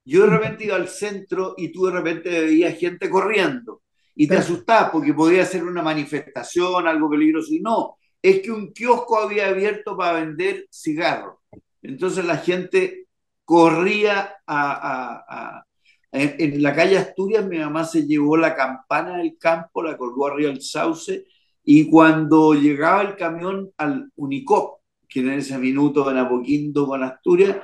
[0.05, 3.81] yo de repente iba al centro y tú de repente veías gente corriendo
[4.13, 8.71] y te asustabas porque podía ser una manifestación, algo peligroso, y no, es que un
[8.71, 11.37] kiosco había abierto para vender cigarros.
[11.81, 13.07] Entonces la gente
[13.43, 15.63] corría a,
[16.11, 20.49] en, la calle Asturias, mi mamá se llevó la campana del campo, la colgó arriba
[20.49, 21.25] del sauce,
[21.63, 27.57] y cuando llegaba el camión al Unicop, que en ese minuto en Apoquindo con Asturias,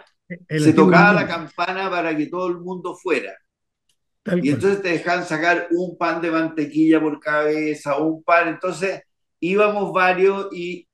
[0.50, 3.34] se tocaba la campana para que todo el mundo fuera.
[4.42, 8.50] y entonces te dejan sacar un pan de mantequilla por cabeza, un pan.
[8.50, 9.04] Entonces,
[9.40, 10.88] íbamos varios y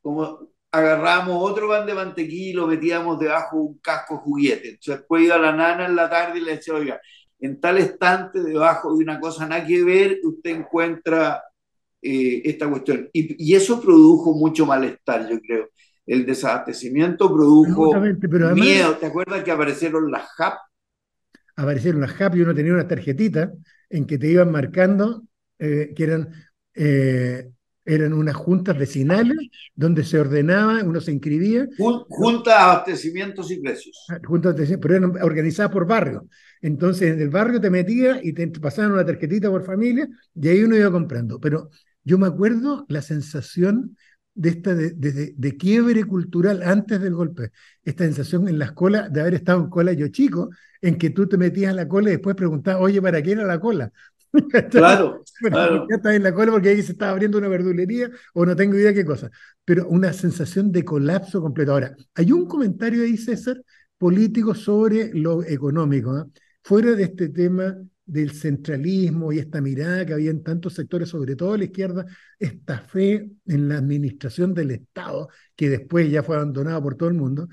[0.00, 4.70] como agarramos otro pan de mantequilla y lo metíamos debajo de un casco juguete.
[4.70, 7.00] Entonces después iba la nana en la tarde y le decía, oiga,
[7.38, 11.42] en tal estante, debajo de una cosa nada que ver, usted encuentra
[12.02, 13.08] eh, esta cuestión.
[13.12, 15.70] Y, y, eso produjo mucho malestar, yo creo.
[16.06, 17.94] El desabastecimiento produjo
[18.54, 18.96] miedo.
[18.96, 20.54] ¿Te acuerdas que aparecieron las HAP?
[21.56, 23.52] Aparecieron las HAP y uno tenía una tarjetita
[23.88, 25.22] en que te iban marcando
[25.58, 26.30] eh, que eran
[26.74, 27.52] eh,
[27.84, 29.36] eran unas juntas vecinales
[29.74, 31.68] donde se ordenaba, uno se inscribía.
[31.78, 34.06] Juntas de abastecimientos y precios.
[34.24, 36.26] Juntas pero eran organizadas por barrio.
[36.62, 40.62] Entonces, en el barrio te metías y te pasaban una tarjetita por familia y ahí
[40.62, 41.38] uno iba comprando.
[41.38, 41.70] Pero
[42.04, 43.96] yo me acuerdo la sensación
[44.34, 44.90] de esta de,
[45.36, 47.52] de, quiebre cultural antes del golpe.
[47.84, 51.28] Esta sensación en las colas, de haber estado en cola yo chico, en que tú
[51.28, 53.92] te metías a la cola y después preguntabas, oye, ¿para qué era la cola?
[54.70, 55.86] Claro, claro.
[55.88, 58.76] Ya estás en la cola porque ahí se estaba abriendo una verdulería o no tengo
[58.76, 59.30] idea qué cosa.
[59.64, 61.72] Pero una sensación de colapso completo.
[61.72, 63.62] Ahora, hay un comentario ahí, César,
[63.98, 66.30] político sobre lo económico.
[66.62, 71.36] Fuera de este tema del centralismo y esta mirada que había en tantos sectores, sobre
[71.36, 72.04] todo a la izquierda,
[72.38, 77.14] esta fe en la administración del Estado, que después ya fue abandonado por todo el
[77.14, 77.48] mundo,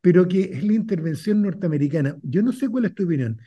[0.00, 2.16] pero que es la intervención norteamericana.
[2.22, 3.40] Yo no sé cuál es tu opinión.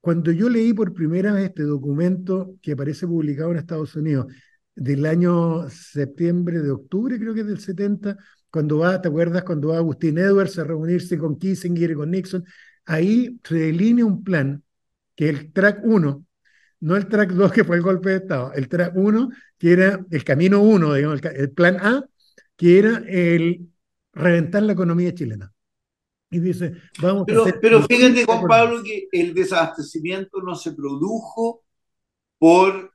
[0.00, 4.26] Cuando yo leí por primera vez este documento que aparece publicado en Estados Unidos
[4.74, 8.16] del año septiembre, de octubre, creo que es del 70,
[8.50, 9.42] cuando va, ¿te acuerdas?
[9.44, 12.44] Cuando va Agustín Edwards a reunirse con Kissinger y con Nixon,
[12.86, 14.62] ahí se delinea un plan
[15.14, 16.24] que el track 1,
[16.80, 20.04] no el track 2 que fue el golpe de Estado, el track 1 que era
[20.10, 22.04] el camino 1, digamos, el, plan A,
[22.56, 23.68] que era el
[24.12, 25.52] reventar la economía chilena.
[26.30, 27.60] Y dice, vamos pero, a hacer...
[27.60, 31.62] Pero fíjate, Juan Pablo, que el desabastecimiento no se produjo
[32.38, 32.92] por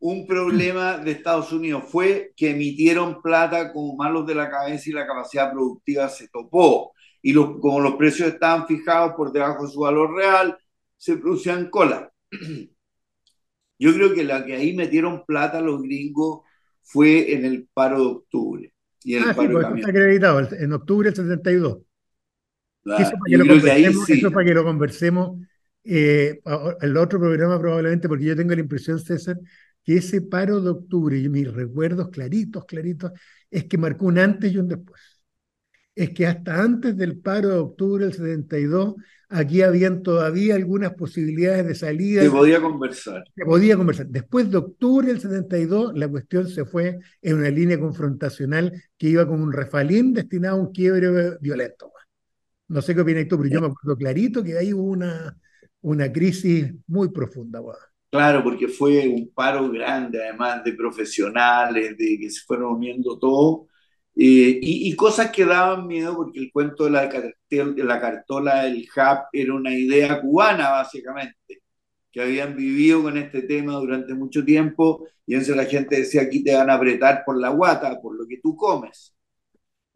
[0.00, 4.92] un problema de Estados Unidos, fue que emitieron plata como malos de la cabeza y
[4.92, 6.92] la capacidad productiva se topó.
[7.20, 10.56] Y los, como los precios estaban fijados por debajo de su valor real,
[10.96, 12.12] se producían cola.
[13.80, 16.42] Yo creo que la que ahí metieron plata los gringos
[16.82, 18.74] fue en el paro de octubre.
[19.02, 21.78] Y en ah, el paro sí, pues está acreditado, en octubre del 72.
[22.88, 24.12] Claro, eso, para que, que ahí sí.
[24.14, 25.38] eso para que lo conversemos
[25.90, 26.40] eh,
[26.82, 29.38] el otro programa probablemente, porque yo tengo la impresión, César,
[29.82, 33.12] que ese paro de octubre, y mis recuerdos claritos, claritos,
[33.50, 35.00] es que marcó un antes y un después.
[35.94, 38.96] Es que hasta antes del paro de octubre del 72
[39.30, 42.22] aquí habían todavía algunas posibilidades de salida.
[42.22, 43.24] Se podía conversar.
[43.34, 44.06] Se podía conversar.
[44.08, 49.26] Después de octubre del 72, la cuestión se fue en una línea confrontacional que iba
[49.26, 51.92] como un refalín destinado a un quiebre violento.
[52.68, 55.36] No sé qué opinas tú, pero yo me acuerdo clarito que ahí hubo una,
[55.80, 57.60] una crisis muy profunda.
[58.10, 63.68] Claro, porque fue un paro grande, además de profesionales, de que se fueron uniendo todo
[64.20, 68.84] eh, y, cosas que daban miedo porque el cuento de la, de la cartola del
[68.94, 71.62] HAP era una idea cubana, básicamente,
[72.10, 76.42] que habían vivido con este tema durante mucho tiempo y entonces la gente decía, aquí
[76.42, 79.14] te van a apretar por la guata, por lo que tú comes.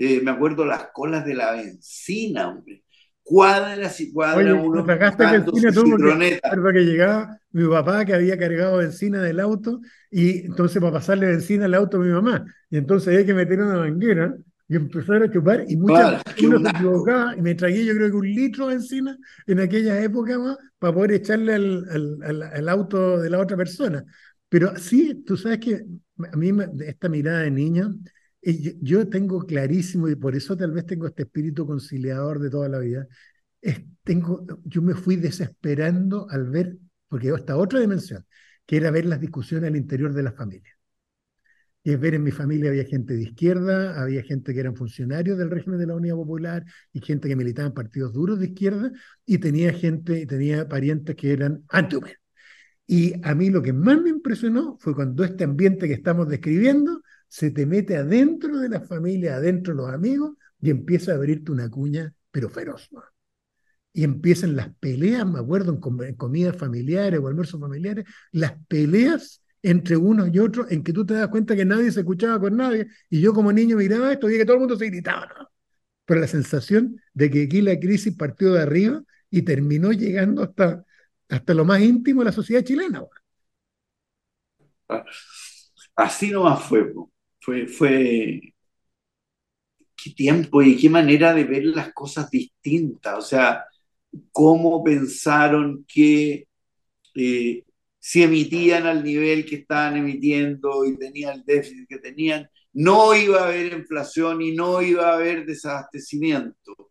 [0.05, 2.83] Eh, me acuerdo las colas de la benzina, hombre.
[3.23, 8.37] Cuadras y cuadras Oye, uno tragaste benzina tú porque, que llegaba mi papá que había
[8.37, 12.45] cargado benzina del auto y entonces para pasarle benzina al auto a mi mamá.
[12.69, 14.35] Y entonces había que meter una manguera
[14.67, 18.17] y empezar a chupar y muchas uno se equivocaba y me tragué yo creo que
[18.17, 23.21] un litro de benzina en aquella época más para poder echarle al, al, al, auto
[23.21, 24.05] de la otra persona.
[24.49, 25.85] Pero sí, tú sabes que
[26.33, 27.95] a mí esta mirada de niño
[28.43, 32.79] yo tengo clarísimo, y por eso tal vez tengo este espíritu conciliador de toda la
[32.79, 33.07] vida,
[34.05, 36.79] tengo, yo me fui desesperando al ver,
[37.09, 38.27] porque esta otra dimensión,
[38.67, 40.77] que era ver las discusiones al interior de la familia.
[41.85, 45.37] Y es ver en mi familia había gente de izquierda, había gente que eran funcionarios
[45.37, 48.93] del régimen de la Unidad Popular y gente que militaba en partidos duros de izquierda
[49.27, 51.97] y tenía gente, tenía parientes que eran anti
[52.87, 57.03] Y a mí lo que más me impresionó fue cuando este ambiente que estamos describiendo
[57.33, 61.51] se te mete adentro de la familia, adentro de los amigos, y empieza a abrirte
[61.51, 62.91] una cuña, pero feroz.
[63.95, 69.97] Y empiezan las peleas, me acuerdo, en, comidas familiares o almuerzos familiares, las peleas entre
[69.97, 72.89] unos y otros, en que tú te das cuenta que nadie se escuchaba con nadie,
[73.09, 75.51] y yo como niño miraba esto y que todo el mundo se gritaba,
[76.05, 80.85] Pero la sensación de que aquí la crisis partió de arriba y terminó llegando hasta,
[81.31, 83.03] hasta lo más íntimo de la sociedad chilena.
[85.97, 86.93] Así nomás fue
[87.43, 88.41] fue, fue,
[90.03, 93.65] qué tiempo y qué manera de ver las cosas distintas, o sea,
[94.33, 96.49] cómo pensaron que
[97.15, 97.65] eh,
[97.99, 103.43] si emitían al nivel que estaban emitiendo y tenían el déficit que tenían, no iba
[103.43, 106.91] a haber inflación y no iba a haber desabastecimiento.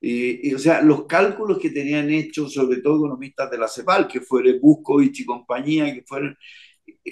[0.00, 4.20] Eh, o sea, los cálculos que tenían hechos, sobre todo economistas de la CEPAL, que
[4.20, 6.36] fueron Buscovich y compañía, que fueron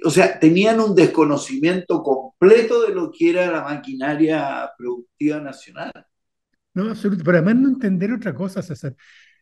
[0.05, 5.93] o sea, tenían un desconocimiento completo de lo que era la maquinaria productiva nacional.
[6.75, 7.25] No, absolutamente.
[7.25, 8.95] Pero además no entender otra cosa, César.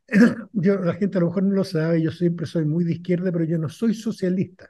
[0.53, 3.33] Yo, la gente a lo mejor no lo sabe, yo siempre soy muy de izquierda,
[3.33, 4.68] pero yo no soy socialista.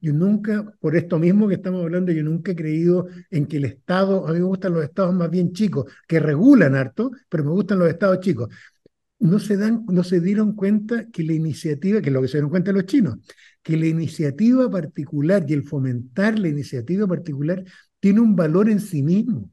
[0.00, 3.64] Yo nunca, por esto mismo que estamos hablando, yo nunca he creído en que el
[3.64, 7.50] Estado, a mí me gustan los estados más bien chicos, que regulan harto, pero me
[7.50, 8.48] gustan los estados chicos.
[9.18, 12.34] No se, dan, no se dieron cuenta que la iniciativa, que es lo que se
[12.34, 13.16] dieron cuenta los chinos,
[13.68, 17.62] que la iniciativa particular y el fomentar la iniciativa particular
[18.00, 19.50] tiene un valor en sí mismo.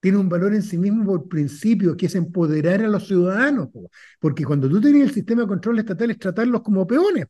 [0.00, 3.68] Tiene un valor en sí mismo por principio, que es empoderar a los ciudadanos.
[4.18, 7.26] Porque cuando tú tienes el sistema de control estatal es tratarlos como peones.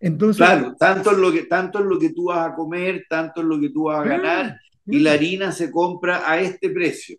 [0.00, 3.42] Entonces, claro, tanto es, lo que, tanto es lo que tú vas a comer, tanto
[3.42, 7.16] es lo que tú vas a ganar, y la harina se compra a este precio.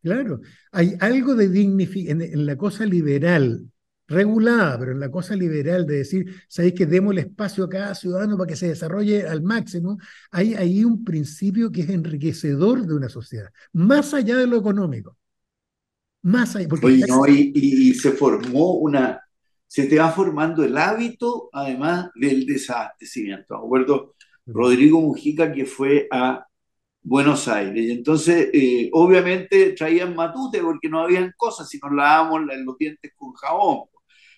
[0.00, 3.66] Claro, hay algo de dignificación en, la cosa liberal,
[4.08, 7.94] regulada, pero en la cosa liberal de decir, sabéis que demos el espacio a cada
[7.94, 9.98] ciudadano para que se desarrolle al máximo,
[10.30, 15.16] hay ahí un principio que es enriquecedor de una sociedad, más allá de lo económico.
[16.22, 16.68] Más allá.
[16.68, 17.00] Porque
[17.54, 19.20] y se formó una,
[19.66, 23.58] se te va formando el hábito, además del desabastecimiento.
[23.58, 24.14] Me acuerdo
[24.46, 26.46] Rodrigo Mujica que fue a
[27.02, 27.84] Buenos Aires.
[27.84, 33.12] Y entonces, eh, obviamente, traían matute porque no habían cosas, si nos lavábamos los dientes
[33.16, 33.88] con jabón.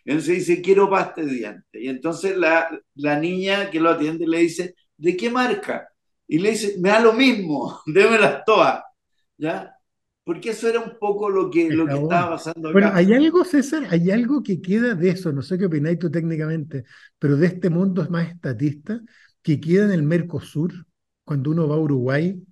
[0.05, 1.83] Entonces dice, quiero pasta de dientes.
[1.83, 5.89] Y entonces la, la niña que lo atiende le dice, ¿de qué marca?
[6.27, 8.83] Y le dice, me da lo mismo, démelas todas.
[9.37, 9.75] ¿Ya?
[10.25, 12.73] Porque eso era un poco lo que, lo que estaba pasando acá.
[12.73, 16.11] Bueno, hay algo, César, hay algo que queda de eso, no sé qué opináis tú
[16.11, 16.85] técnicamente,
[17.19, 19.03] pero de este mundo más estatista,
[19.43, 20.73] que queda en el Mercosur,
[21.25, 22.43] cuando uno va a Uruguay,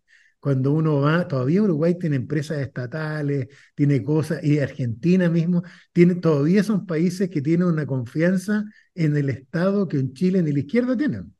[0.42, 6.64] cuando uno va, todavía Uruguay tiene empresas estatales, tiene cosas, y Argentina mismo, tiene, todavía
[6.64, 10.96] son países que tienen una confianza en el Estado que en Chile ni la izquierda
[10.96, 11.32] tienen.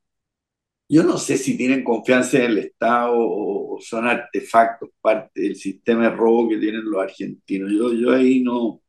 [0.88, 6.04] Yo no sé si tienen confianza en el Estado o son artefactos, parte del sistema
[6.04, 7.72] de robo que tienen los argentinos.
[7.72, 8.82] Yo, yo ahí no.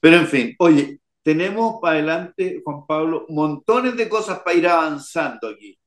[0.00, 5.48] Pero en fin, oye, tenemos para adelante, Juan Pablo, montones de cosas para ir avanzando
[5.48, 5.78] aquí.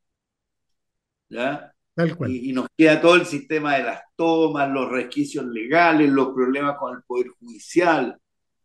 [1.29, 1.70] ¿Ya?
[1.93, 2.32] Tal cual.
[2.32, 6.77] Y, y, nos queda todo el sistema de las tomas, los resquicios legales, los problemas
[6.77, 8.17] con el Poder Judicial,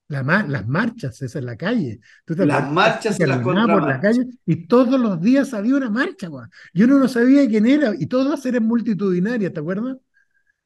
[0.09, 2.01] las marchas, esa es la calle.
[2.27, 6.29] las marchas y las por la calle y todos los días había una marcha,
[6.73, 9.97] Yo no, sabía quién era y todas eran multitudinarias, ¿te acuerdas?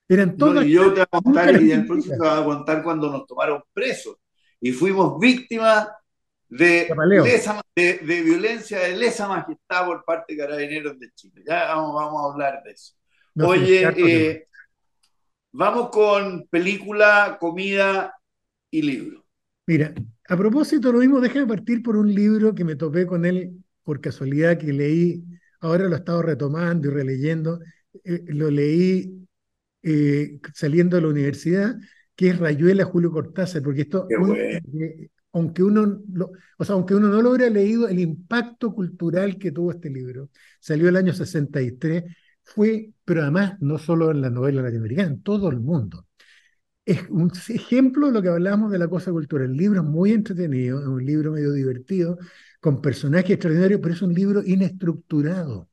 [0.08, 0.66] Eran todas.
[0.66, 3.62] y yo te voy a contar, y entonces te voy a contar cuando nos tomaron
[3.72, 4.16] presos
[4.60, 5.88] y fuimos víctimas
[6.50, 6.88] de,
[7.76, 11.42] de, violencia de lesa majestad por parte de carabineros de Chile.
[11.46, 12.94] Ya vamos, vamos a hablar de eso.
[13.36, 14.48] Oye, eh,
[15.52, 18.14] vamos con película, comida
[18.70, 19.24] y libro.
[19.66, 19.94] Mira,
[20.28, 23.52] a propósito, lo mismo, déjame partir por un libro que me topé con él
[23.84, 25.24] por casualidad, que leí,
[25.60, 27.60] ahora lo he estado retomando y releyendo,
[28.04, 29.26] eh, lo leí
[29.82, 31.76] eh, saliendo de la universidad,
[32.16, 34.06] que es Rayuela Julio Cortázar, porque esto,
[35.32, 36.02] aunque uno,
[36.58, 40.30] o sea, aunque uno no lo hubiera leído, el impacto cultural que tuvo este libro,
[40.60, 42.04] salió el año 63,
[42.42, 46.06] fue, pero además no solo en la novela latinoamericana, en todo el mundo
[46.90, 49.50] es un ejemplo de lo que hablábamos de la cosa cultural.
[49.50, 52.18] El libro es muy entretenido, es un libro medio divertido,
[52.60, 55.68] con personajes extraordinarios, pero es un libro inestructurado.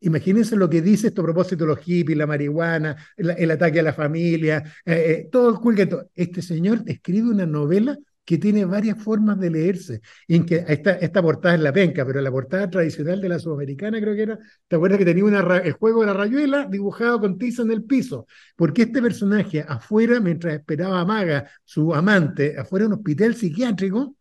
[0.00, 3.82] Imagínense lo que dice esto a propósito de los hippies, la marihuana, el, ataque a
[3.84, 6.10] la familia, eh, eh, todo el culto.
[6.14, 10.00] Este señor escribe una novela que tiene varias formas de leerse.
[10.28, 14.00] En que esta, esta portada es la penca, pero la portada tradicional de la sudamericana
[14.00, 17.38] creo que era, ¿te acuerdas que tenía una, el juego de la rayuela dibujado con
[17.38, 18.26] tiza en el piso?
[18.56, 24.16] Porque este personaje afuera, mientras esperaba a Maga, su amante, afuera de un hospital psiquiátrico,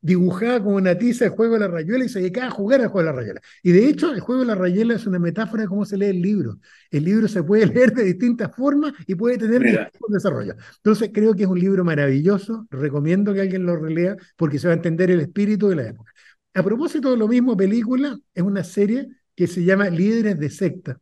[0.00, 2.88] dibujaba como una tiza el juego de la rayuela y se dedicaba a jugar al
[2.88, 3.40] juego de la rayuela.
[3.62, 6.06] Y de hecho, el juego de la rayuela es una metáfora de cómo se lee
[6.06, 6.58] el libro.
[6.90, 10.56] El libro se puede leer de distintas formas y puede tener distintos desarrollos.
[10.76, 12.66] Entonces, creo que es un libro maravilloso.
[12.70, 16.12] Recomiendo que alguien lo relea porque se va a entender el espíritu de la época.
[16.54, 20.98] A propósito de lo mismo, película es una serie que se llama Líderes de Secta,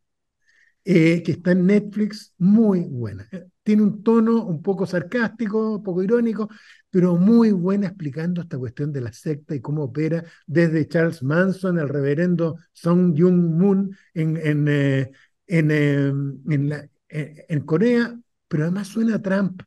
[0.85, 3.27] eh, que está en Netflix, muy buena.
[3.63, 6.47] Tiene un tono un poco sarcástico, un poco irónico,
[6.91, 11.79] pero muy buena explicando esta cuestión de la secta y cómo opera desde Charles Manson,
[11.79, 15.11] el reverendo Song Jung Moon en, en, eh,
[15.47, 16.13] en, eh,
[16.49, 18.15] en, la, eh, en Corea,
[18.47, 19.63] pero además suena a Trump.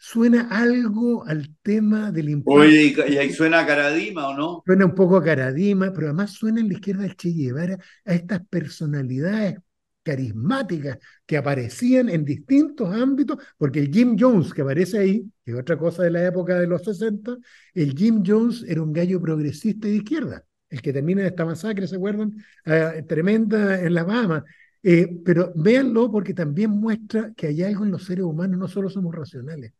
[0.00, 2.60] Suena algo al tema del impacto.
[2.60, 4.62] Oye, y ahí suena a Caradima, ¿o no?
[4.64, 8.14] Suena un poco a Caradima, pero además suena en la izquierda del Che Guevara a
[8.14, 9.56] estas personalidades
[10.02, 15.58] carismáticas que aparecían en distintos ámbitos, porque el Jim Jones que aparece ahí, que es
[15.58, 17.36] otra cosa de la época de los 60,
[17.74, 21.96] el Jim Jones era un gallo progresista de izquierda, el que termina esta masacre, ¿se
[21.96, 22.34] acuerdan?
[22.64, 24.44] Ah, tremenda en las Bahamas.
[24.82, 28.88] Eh, pero véanlo porque también muestra que hay algo en los seres humanos, no solo
[28.88, 29.72] somos racionales.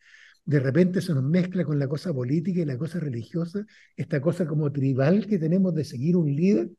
[0.44, 3.64] De repente se nos mezcla con la cosa política y la cosa religiosa,
[3.96, 6.70] esta cosa como tribal que tenemos de seguir un líder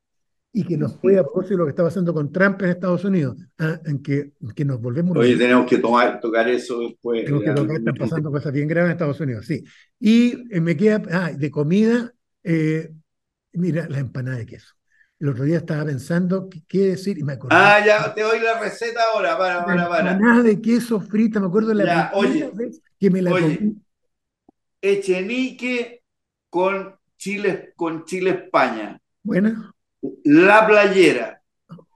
[0.51, 3.79] y que nos puede apoyar lo que está pasando con Trump en Estados Unidos, ah,
[3.85, 5.15] en que, que, nos volvemos...
[5.15, 7.23] Oye, tenemos que tomar, tocar eso después.
[7.25, 9.63] Tenemos que tocar, están pasando cosas bien graves en Estados Unidos, sí.
[9.99, 12.91] Y eh, me queda, ah, de comida, eh,
[13.53, 14.73] mira, la empanada de queso.
[15.19, 17.55] El otro día estaba pensando qué, decir y me acordé.
[17.55, 20.17] Ah, ya, te doy la receta ahora, para, para, para.
[20.17, 23.73] Nada de queso frita, me acuerdo de la primera vez que me la oye,
[24.81, 26.03] Echenique
[26.49, 28.99] con Chile, con Chile España.
[29.21, 29.73] Buena.
[30.23, 31.41] La playera.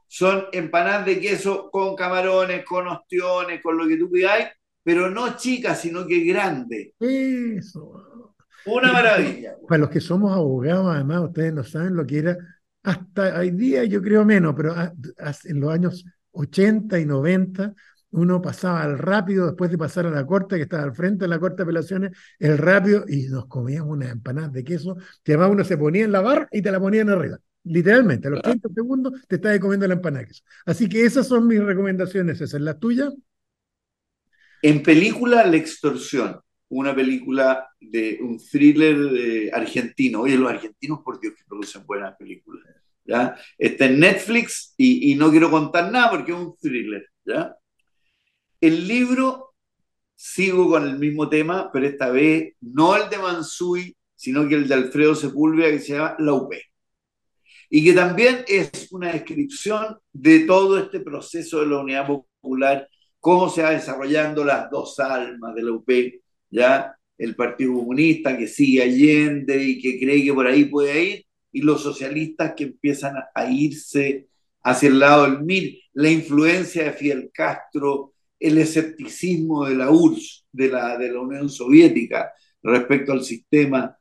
[0.07, 4.47] Son empanadas de queso con camarones, con ostiones, con lo que tú pidáis,
[4.83, 6.91] pero no chicas, sino que grandes.
[6.99, 8.35] Eso.
[8.65, 9.55] Una maravilla.
[9.67, 12.37] Para los que somos abogados, además, ustedes no saben lo que era
[12.83, 17.73] hasta hoy día, yo creo menos, pero en los años 80 y 90,
[18.11, 21.29] uno pasaba al rápido después de pasar a la corte, que estaba al frente de
[21.29, 25.51] la corte de apelaciones, el rápido, y nos comíamos unas empanadas de queso, que además
[25.51, 27.39] uno se ponía en la barra y te la ponían arriba.
[27.65, 30.27] Literalmente, a los 30 segundos te estás comiendo la empanada.
[30.65, 33.09] Así que esas son mis recomendaciones, ¿esa es la tuya?
[34.61, 36.39] En película, La Extorsión,
[36.69, 40.21] una película de un thriller eh, argentino.
[40.21, 42.65] Oye, los argentinos, por Dios, que producen buenas películas.
[43.05, 43.35] ¿ya?
[43.57, 47.05] Está en Netflix y, y no quiero contar nada porque es un thriller.
[47.25, 47.55] ¿ya?
[48.59, 49.53] El libro,
[50.15, 54.67] sigo con el mismo tema, pero esta vez no el de Mansui, sino que el
[54.67, 56.53] de Alfredo Sepúlveda, que se llama La UP.
[57.75, 62.87] Y que también es una descripción de todo este proceso de la unidad popular,
[63.19, 65.89] cómo se va desarrollando las dos almas de la UP,
[66.51, 71.25] ya el Partido Comunista que sigue Allende y que cree que por ahí puede ir,
[71.51, 74.27] y los socialistas que empiezan a irse
[74.61, 80.45] hacia el lado del MIR, la influencia de Fidel Castro, el escepticismo de la URSS,
[80.51, 83.97] de la, de la Unión Soviética, respecto al sistema.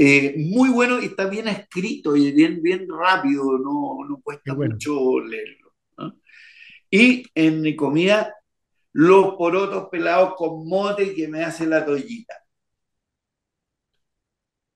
[0.00, 5.18] Eh, muy bueno y está bien escrito y bien, bien rápido, no, no cuesta mucho
[5.18, 5.74] leerlo.
[6.88, 8.32] Y en mi comida,
[8.92, 12.34] los porotos pelados con mote que me hace la toallita.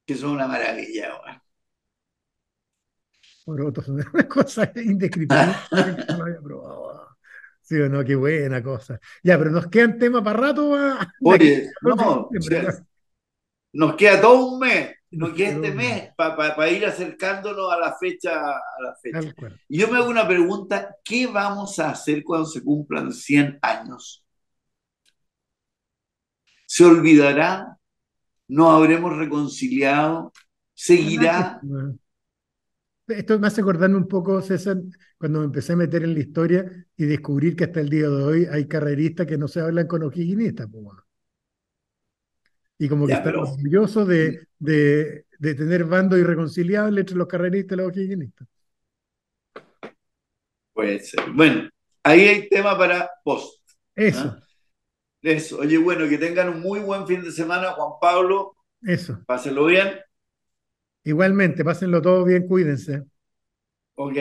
[0.05, 1.43] Que son una maravilla.
[3.45, 5.55] Porotos son una cosa indescriptible
[6.19, 7.17] no había probado.
[7.63, 8.99] Sí o no, qué buena cosa.
[9.23, 10.77] Ya, pero nos quedan temas para rato.
[11.23, 12.29] Oye, no,
[13.73, 18.33] nos queda todo un mes, nos queda este mes para ir acercándonos a la fecha.
[18.33, 19.35] A la fecha.
[19.69, 24.25] Y yo me hago una pregunta, ¿qué vamos a hacer cuando se cumplan 100 años?
[26.67, 27.77] ¿Se olvidará?
[28.49, 30.33] ¿No habremos reconciliado?
[30.75, 31.61] ¿Seguirá?
[33.07, 34.79] Esto me hace acordarme un poco, César,
[35.19, 38.23] cuando me empecé a meter en la historia y descubrir que hasta el día de
[38.23, 40.69] hoy hay carreristas que no se hablan con o'higginistas.
[42.83, 47.81] Y como que están orgullosos de, de, de, tener bandos irreconciliables entre los carreristas y
[47.81, 48.49] los o'higginistas.
[50.73, 51.31] Puede ser.
[51.33, 51.71] Bueno,
[52.03, 53.63] ahí hay tema para post.
[53.95, 54.37] Eso.
[55.23, 55.61] Eso.
[55.61, 58.57] Oye, bueno, que tengan un muy buen fin de semana, Juan Pablo.
[58.83, 59.23] Eso.
[59.27, 60.01] Pásenlo bien.
[61.05, 63.05] Igualmente, pásenlo todo bien, cuídense.
[63.95, 64.17] Ok.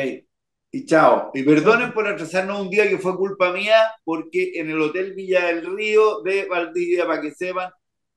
[0.69, 1.31] Y chao.
[1.33, 5.47] Y perdonen por atrasarnos un día que fue culpa mía, porque en el Hotel Villa
[5.47, 7.71] del Río de Valdivia, para que sepan,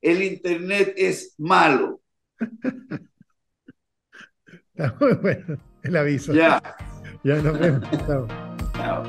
[0.05, 2.01] el Internet es malo.
[4.75, 6.33] Está muy bueno el aviso.
[6.35, 6.63] Ya.
[7.23, 7.89] Ya nos vemos.
[8.07, 8.29] Chao.
[8.75, 9.05] Chao.